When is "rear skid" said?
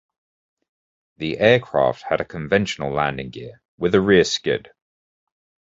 4.01-4.71